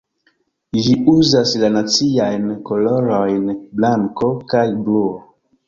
[0.85, 5.17] Ĝi uzas la naciajn kolorojn blanko kaj bluo.